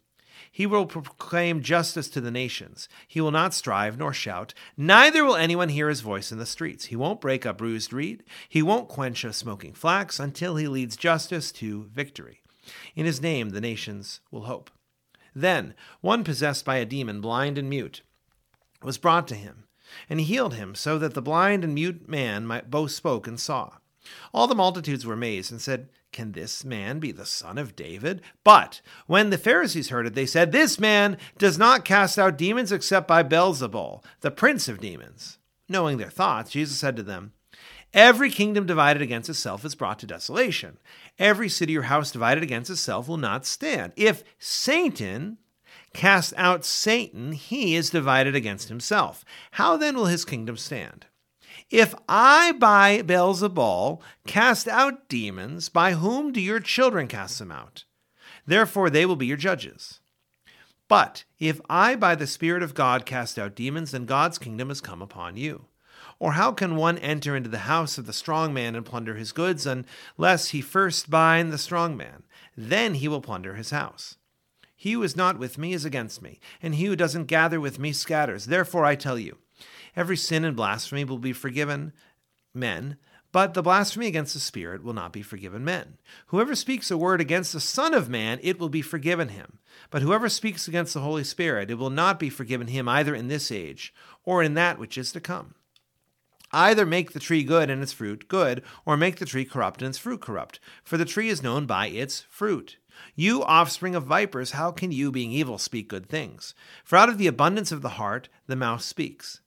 He 0.51 0.65
will 0.65 0.86
proclaim 0.86 1.62
justice 1.62 2.09
to 2.09 2.21
the 2.21 2.31
nations. 2.31 2.88
He 3.07 3.21
will 3.21 3.31
not 3.31 3.53
strive 3.53 3.98
nor 3.98 4.13
shout, 4.13 4.53
neither 4.77 5.25
will 5.25 5.36
anyone 5.36 5.69
hear 5.69 5.89
his 5.89 6.01
voice 6.01 6.31
in 6.31 6.38
the 6.38 6.45
streets. 6.45 6.86
He 6.86 6.95
won't 6.95 7.21
break 7.21 7.43
a 7.43 7.53
bruised 7.53 7.91
reed. 7.91 8.24
He 8.48 8.62
won't 8.62 8.88
quench 8.88 9.24
a 9.24 9.33
smoking 9.33 9.74
flax 9.74 10.19
until 10.19 10.55
he 10.55 10.67
leads 10.67 10.95
justice 10.95 11.51
to 11.53 11.89
victory. 11.93 12.41
In 12.95 13.05
his 13.05 13.21
name 13.21 13.50
the 13.50 13.62
nations 13.62 14.21
will 14.31 14.43
hope. 14.43 14.69
Then 15.36 15.74
one 16.01 16.24
possessed 16.24 16.65
by 16.65 16.77
a 16.77 16.86
demon, 16.86 17.19
blind 17.19 17.57
and 17.57 17.69
mute, 17.69 18.03
was 18.83 18.98
brought 18.98 19.27
to 19.29 19.36
him, 19.36 19.65
and 20.09 20.19
he 20.19 20.25
healed 20.25 20.53
him, 20.53 20.75
so 20.75 21.00
that 21.00 21.13
the 21.13 21.21
blind 21.21 21.63
and 21.63 21.74
mute 21.74 22.07
man 22.07 22.45
might 22.45 22.69
both 22.69 22.91
spoke 22.91 23.27
and 23.27 23.39
saw. 23.39 23.74
All 24.33 24.47
the 24.47 24.55
multitudes 24.55 25.05
were 25.05 25.13
amazed 25.13 25.51
and 25.51 25.61
said, 25.61 25.89
Can 26.11 26.31
this 26.31 26.63
man 26.63 26.99
be 26.99 27.11
the 27.11 27.25
son 27.25 27.57
of 27.57 27.75
David? 27.75 28.21
But 28.43 28.81
when 29.07 29.29
the 29.29 29.37
Pharisees 29.37 29.89
heard 29.89 30.07
it, 30.07 30.15
they 30.15 30.25
said, 30.25 30.51
This 30.51 30.79
man 30.79 31.17
does 31.37 31.57
not 31.57 31.85
cast 31.85 32.17
out 32.17 32.37
demons 32.37 32.71
except 32.71 33.07
by 33.07 33.23
Beelzebul, 33.23 34.03
the 34.21 34.31
prince 34.31 34.67
of 34.67 34.79
demons. 34.79 35.37
Knowing 35.67 35.97
their 35.97 36.09
thoughts, 36.09 36.51
Jesus 36.51 36.77
said 36.77 36.95
to 36.95 37.03
them, 37.03 37.33
Every 37.93 38.29
kingdom 38.29 38.65
divided 38.65 39.01
against 39.01 39.29
itself 39.29 39.65
is 39.65 39.75
brought 39.75 39.99
to 39.99 40.05
desolation. 40.05 40.77
Every 41.17 41.49
city 41.49 41.77
or 41.77 41.83
house 41.83 42.11
divided 42.11 42.43
against 42.43 42.69
itself 42.69 43.07
will 43.07 43.17
not 43.17 43.45
stand. 43.45 43.93
If 43.95 44.23
Satan 44.37 45.37
cast 45.93 46.33
out 46.37 46.65
Satan, 46.65 47.31
he 47.31 47.75
is 47.75 47.89
divided 47.89 48.35
against 48.35 48.69
himself. 48.69 49.25
How 49.51 49.75
then 49.75 49.95
will 49.95 50.05
his 50.05 50.23
kingdom 50.23 50.57
stand? 50.57 51.07
If 51.69 51.93
I 52.07 52.53
by 52.53 53.03
Beelzebul 53.03 54.01
cast 54.25 54.67
out 54.67 55.07
demons, 55.07 55.69
by 55.69 55.93
whom 55.93 56.31
do 56.31 56.41
your 56.41 56.59
children 56.59 57.07
cast 57.07 57.38
them 57.38 57.51
out? 57.51 57.83
Therefore 58.47 58.89
they 58.89 59.05
will 59.05 59.15
be 59.15 59.27
your 59.27 59.38
judges. 59.38 59.99
But 60.88 61.25
if 61.38 61.61
I 61.69 61.95
by 61.95 62.15
the 62.15 62.25
Spirit 62.25 62.63
of 62.63 62.73
God 62.73 63.05
cast 63.05 63.38
out 63.38 63.53
demons, 63.53 63.91
then 63.91 64.05
God's 64.05 64.39
kingdom 64.39 64.69
has 64.69 64.81
come 64.81 65.03
upon 65.03 65.38
you. 65.38 65.65
Or 66.17 66.31
how 66.33 66.51
can 66.53 66.75
one 66.75 66.97
enter 66.97 67.35
into 67.35 67.49
the 67.49 67.59
house 67.59 67.99
of 67.99 68.07
the 68.07 68.13
strong 68.13 68.51
man 68.51 68.75
and 68.75 68.83
plunder 68.83 69.13
his 69.13 69.31
goods, 69.31 69.67
unless 69.67 70.49
he 70.49 70.61
first 70.61 71.11
bind 71.11 71.53
the 71.53 71.59
strong 71.59 71.95
man? 71.95 72.23
Then 72.57 72.95
he 72.95 73.07
will 73.07 73.21
plunder 73.21 73.53
his 73.53 73.69
house. 73.69 74.17
He 74.75 74.93
who 74.93 75.03
is 75.03 75.15
not 75.15 75.38
with 75.38 75.59
me 75.59 75.73
is 75.73 75.85
against 75.85 76.21
me, 76.21 76.39
and 76.63 76.73
he 76.73 76.85
who 76.85 76.95
doesn't 76.95 77.25
gather 77.25 77.59
with 77.59 77.77
me 77.77 77.93
scatters. 77.93 78.47
Therefore 78.47 78.85
I 78.85 78.95
tell 78.95 79.19
you, 79.19 79.38
Every 80.00 80.15
sin 80.15 80.46
and 80.46 80.56
blasphemy 80.56 81.03
will 81.03 81.18
be 81.18 81.34
forgiven 81.34 81.91
men, 82.53 82.96
but 83.34 83.53
the 83.53 83.62
blasphemy 83.62 84.08
against 84.08 84.34
the 84.34 84.39
Spirit 84.39 84.82
will 84.82 84.94
not 84.94 85.12
be 85.12 85.22
forgiven 85.22 85.65
men. 85.65 85.98
Whoever 86.27 86.56
speaks 86.56 86.89
a 86.89 86.98
word 86.98 87.20
against 87.20 87.51
the 87.51 87.60
Son 87.60 87.94
of 87.94 88.08
Man, 88.08 88.39
it 88.41 88.58
will 88.58 88.70
be 88.70 88.82
forgiven 88.82 89.27
him. 89.27 89.60
But 89.89 90.01
whoever 90.01 90.29
speaks 90.29 90.70
against 90.70 90.94
the 90.94 91.01
Holy 91.01 91.25
Spirit, 91.25 91.70
it 91.70 91.74
will 91.74 91.89
not 91.89 92.18
be 92.18 92.29
forgiven 92.29 92.68
him 92.68 92.88
either 92.88 93.13
in 93.13 93.27
this 93.27 93.51
age 93.51 93.94
or 94.24 94.41
in 94.41 94.53
that 94.53 94.79
which 94.79 94.98
is 94.98 95.12
to 95.12 95.20
come. 95.20 95.56
Either 96.53 96.86
make 96.86 97.12
the 97.12 97.20
tree 97.20 97.44
good 97.44 97.70
and 97.70 97.84
its 97.84 97.91
fruit 97.91 98.29
good, 98.29 98.63
or 98.86 98.96
make 98.96 99.18
the 99.18 99.25
tree 99.25 99.44
corrupt 99.44 99.82
and 99.82 99.89
its 99.89 99.98
fruit 99.98 100.22
corrupt, 100.22 100.62
for 100.82 100.96
the 100.96 101.03
tree 101.03 101.27
is 101.27 101.44
known 101.44 101.65
by 101.65 101.88
its 101.88 102.22
fruit. 102.29 102.77
You 103.15 103.44
offspring 103.44 103.96
of 103.96 104.06
vipers, 104.06 104.51
how 104.51 104.72
can 104.72 104.94
you, 104.94 105.12
being 105.12 105.34
evil, 105.34 105.58
speak 105.58 105.89
good 105.89 106.08
things? 106.08 106.56
For 106.86 106.96
out 106.96 107.10
of 107.10 107.18
the 107.18 107.27
abundance 107.27 107.74
of 107.74 107.82
the 107.82 107.89
heart 107.89 108.29
the 108.48 108.56
mouth 108.56 108.82
speaks. 108.82 109.41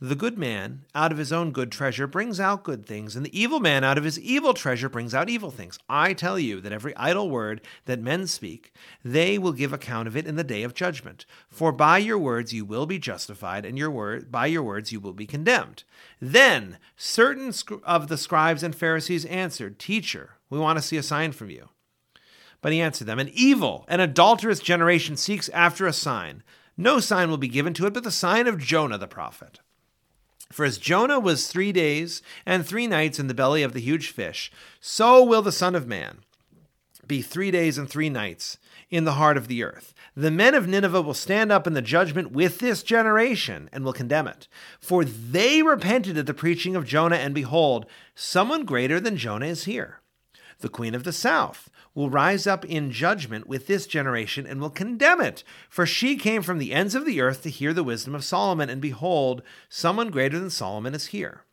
The 0.00 0.16
good 0.16 0.36
man 0.36 0.84
out 0.92 1.12
of 1.12 1.18
his 1.18 1.32
own 1.32 1.52
good 1.52 1.70
treasure 1.70 2.08
brings 2.08 2.40
out 2.40 2.64
good 2.64 2.84
things, 2.84 3.14
and 3.14 3.24
the 3.24 3.40
evil 3.40 3.60
man 3.60 3.84
out 3.84 3.96
of 3.96 4.02
his 4.02 4.18
evil 4.18 4.52
treasure 4.52 4.88
brings 4.88 5.14
out 5.14 5.30
evil 5.30 5.52
things. 5.52 5.78
I 5.88 6.14
tell 6.14 6.36
you 6.36 6.60
that 6.60 6.72
every 6.72 6.96
idle 6.96 7.30
word 7.30 7.60
that 7.84 8.00
men 8.00 8.26
speak, 8.26 8.72
they 9.04 9.38
will 9.38 9.52
give 9.52 9.72
account 9.72 10.08
of 10.08 10.16
it 10.16 10.26
in 10.26 10.34
the 10.34 10.42
day 10.42 10.64
of 10.64 10.74
judgment. 10.74 11.26
For 11.48 11.70
by 11.70 11.98
your 11.98 12.18
words 12.18 12.52
you 12.52 12.64
will 12.64 12.86
be 12.86 12.98
justified, 12.98 13.64
and 13.64 13.78
your 13.78 13.90
word 13.90 14.32
by 14.32 14.46
your 14.46 14.64
words 14.64 14.90
you 14.90 14.98
will 14.98 15.12
be 15.12 15.26
condemned. 15.26 15.84
Then 16.20 16.78
certain 16.96 17.52
of 17.84 18.08
the 18.08 18.18
scribes 18.18 18.64
and 18.64 18.74
Pharisees 18.74 19.24
answered, 19.26 19.78
Teacher, 19.78 20.30
we 20.50 20.58
want 20.58 20.76
to 20.76 20.82
see 20.82 20.96
a 20.96 21.04
sign 21.04 21.30
from 21.30 21.50
you. 21.50 21.68
But 22.60 22.72
he 22.72 22.80
answered 22.80 23.06
them, 23.06 23.20
An 23.20 23.30
evil 23.32 23.84
and 23.86 24.02
adulterous 24.02 24.58
generation 24.58 25.16
seeks 25.16 25.48
after 25.50 25.86
a 25.86 25.92
sign. 25.92 26.42
No 26.76 26.98
sign 26.98 27.30
will 27.30 27.38
be 27.38 27.46
given 27.46 27.74
to 27.74 27.86
it 27.86 27.94
but 27.94 28.02
the 28.02 28.10
sign 28.10 28.48
of 28.48 28.58
Jonah 28.58 28.98
the 28.98 29.06
prophet. 29.06 29.60
For 30.52 30.64
as 30.64 30.78
Jonah 30.78 31.18
was 31.18 31.48
three 31.48 31.72
days 31.72 32.22
and 32.46 32.64
three 32.64 32.86
nights 32.86 33.18
in 33.18 33.26
the 33.26 33.34
belly 33.34 33.62
of 33.62 33.72
the 33.72 33.80
huge 33.80 34.10
fish, 34.10 34.52
so 34.80 35.22
will 35.22 35.42
the 35.42 35.52
Son 35.52 35.74
of 35.74 35.86
Man 35.86 36.18
be 37.06 37.22
three 37.22 37.50
days 37.50 37.76
and 37.78 37.88
three 37.88 38.08
nights 38.08 38.58
in 38.90 39.04
the 39.04 39.14
heart 39.14 39.36
of 39.36 39.48
the 39.48 39.62
earth. 39.62 39.92
The 40.16 40.30
men 40.30 40.54
of 40.54 40.68
Nineveh 40.68 41.02
will 41.02 41.14
stand 41.14 41.50
up 41.50 41.66
in 41.66 41.74
the 41.74 41.82
judgment 41.82 42.32
with 42.32 42.58
this 42.58 42.82
generation 42.82 43.68
and 43.72 43.84
will 43.84 43.92
condemn 43.92 44.28
it. 44.28 44.46
For 44.78 45.04
they 45.04 45.62
repented 45.62 46.16
at 46.16 46.26
the 46.26 46.34
preaching 46.34 46.76
of 46.76 46.86
Jonah, 46.86 47.16
and 47.16 47.34
behold, 47.34 47.86
someone 48.14 48.64
greater 48.64 49.00
than 49.00 49.16
Jonah 49.16 49.46
is 49.46 49.64
here. 49.64 50.00
The 50.60 50.68
queen 50.68 50.94
of 50.94 51.04
the 51.04 51.12
south 51.12 51.68
will 51.94 52.10
rise 52.10 52.46
up 52.46 52.64
in 52.64 52.90
judgment 52.90 53.46
with 53.46 53.66
this 53.66 53.86
generation 53.86 54.46
and 54.46 54.60
will 54.60 54.70
condemn 54.70 55.20
it. 55.20 55.44
For 55.68 55.86
she 55.86 56.16
came 56.16 56.42
from 56.42 56.58
the 56.58 56.72
ends 56.72 56.94
of 56.94 57.06
the 57.06 57.20
earth 57.20 57.42
to 57.42 57.50
hear 57.50 57.72
the 57.72 57.84
wisdom 57.84 58.14
of 58.14 58.24
Solomon, 58.24 58.68
and 58.68 58.80
behold, 58.80 59.42
someone 59.68 60.10
greater 60.10 60.38
than 60.38 60.50
Solomon 60.50 60.94
is 60.94 61.06
here. 61.06 61.44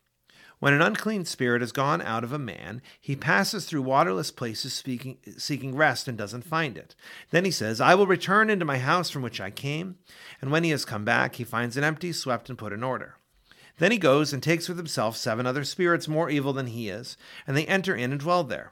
When 0.62 0.74
an 0.74 0.82
unclean 0.82 1.24
spirit 1.24 1.60
has 1.60 1.72
gone 1.72 2.00
out 2.02 2.22
of 2.22 2.32
a 2.32 2.38
man, 2.38 2.82
he 3.00 3.16
passes 3.16 3.64
through 3.64 3.82
waterless 3.82 4.30
places 4.30 4.72
speaking, 4.72 5.18
seeking 5.36 5.74
rest 5.74 6.06
and 6.06 6.16
doesn't 6.16 6.44
find 6.44 6.78
it. 6.78 6.94
Then 7.30 7.44
he 7.44 7.50
says, 7.50 7.80
I 7.80 7.96
will 7.96 8.06
return 8.06 8.48
into 8.48 8.64
my 8.64 8.78
house 8.78 9.10
from 9.10 9.22
which 9.22 9.40
I 9.40 9.50
came. 9.50 9.96
And 10.40 10.52
when 10.52 10.62
he 10.62 10.70
has 10.70 10.84
come 10.84 11.04
back, 11.04 11.34
he 11.34 11.42
finds 11.42 11.76
it 11.76 11.82
empty, 11.82 12.12
swept, 12.12 12.48
and 12.48 12.56
put 12.56 12.72
in 12.72 12.84
order. 12.84 13.16
Then 13.78 13.90
he 13.90 13.98
goes 13.98 14.32
and 14.32 14.40
takes 14.40 14.68
with 14.68 14.76
himself 14.76 15.16
seven 15.16 15.46
other 15.46 15.64
spirits 15.64 16.06
more 16.06 16.30
evil 16.30 16.52
than 16.52 16.68
he 16.68 16.88
is, 16.88 17.16
and 17.44 17.56
they 17.56 17.66
enter 17.66 17.96
in 17.96 18.12
and 18.12 18.20
dwell 18.20 18.44
there. 18.44 18.70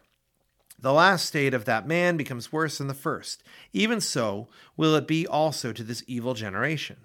The 0.80 0.92
last 0.92 1.26
state 1.26 1.52
of 1.52 1.66
that 1.66 1.86
man 1.86 2.16
becomes 2.16 2.52
worse 2.52 2.78
than 2.78 2.86
the 2.86 2.94
first. 2.94 3.42
Even 3.72 4.00
so 4.00 4.48
will 4.76 4.94
it 4.94 5.06
be 5.06 5.26
also 5.26 5.72
to 5.72 5.84
this 5.84 6.02
evil 6.06 6.34
generation. 6.34 6.96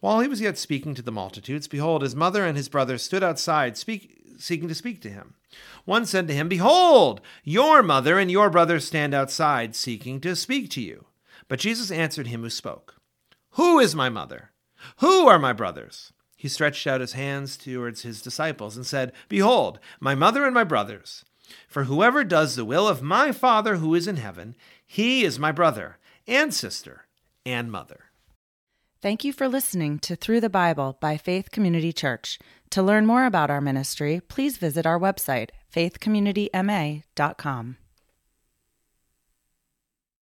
While 0.00 0.20
he 0.20 0.28
was 0.28 0.40
yet 0.40 0.58
speaking 0.58 0.94
to 0.94 1.02
the 1.02 1.12
multitudes, 1.12 1.68
behold, 1.68 2.02
his 2.02 2.16
mother 2.16 2.44
and 2.44 2.56
his 2.56 2.68
brothers 2.68 3.02
stood 3.02 3.22
outside, 3.22 3.76
speak, 3.76 4.36
seeking 4.38 4.68
to 4.68 4.74
speak 4.74 5.00
to 5.02 5.10
him. 5.10 5.34
One 5.84 6.06
said 6.06 6.28
to 6.28 6.34
him, 6.34 6.48
Behold, 6.48 7.20
your 7.42 7.82
mother 7.82 8.18
and 8.18 8.30
your 8.30 8.50
brothers 8.50 8.86
stand 8.86 9.12
outside, 9.12 9.74
seeking 9.74 10.20
to 10.20 10.36
speak 10.36 10.70
to 10.70 10.80
you. 10.80 11.06
But 11.48 11.58
Jesus 11.58 11.90
answered 11.90 12.28
him 12.28 12.42
who 12.42 12.50
spoke, 12.50 12.96
Who 13.52 13.78
is 13.80 13.94
my 13.94 14.08
mother? 14.08 14.52
Who 14.98 15.26
are 15.26 15.38
my 15.38 15.52
brothers? 15.52 16.12
He 16.36 16.48
stretched 16.48 16.86
out 16.86 17.00
his 17.00 17.12
hands 17.12 17.56
towards 17.56 18.02
his 18.02 18.22
disciples 18.22 18.76
and 18.76 18.86
said, 18.86 19.12
Behold, 19.28 19.78
my 19.98 20.14
mother 20.14 20.44
and 20.44 20.54
my 20.54 20.64
brothers. 20.64 21.24
For 21.68 21.84
whoever 21.84 22.24
does 22.24 22.56
the 22.56 22.64
will 22.64 22.88
of 22.88 23.02
my 23.02 23.32
Father 23.32 23.76
who 23.76 23.94
is 23.94 24.06
in 24.06 24.16
heaven, 24.16 24.54
he 24.86 25.24
is 25.24 25.38
my 25.38 25.52
brother 25.52 25.98
and 26.26 26.52
sister 26.52 27.06
and 27.46 27.70
mother. 27.70 28.10
Thank 29.02 29.24
you 29.24 29.32
for 29.32 29.48
listening 29.48 29.98
to 30.00 30.14
Through 30.14 30.40
the 30.40 30.50
Bible 30.50 30.98
by 31.00 31.16
Faith 31.16 31.50
Community 31.50 31.90
Church. 31.92 32.38
To 32.70 32.82
learn 32.82 33.06
more 33.06 33.24
about 33.24 33.50
our 33.50 33.62
ministry, 33.62 34.20
please 34.20 34.58
visit 34.58 34.84
our 34.84 34.98
website, 34.98 35.50
faithcommunityma.com. 35.74 37.76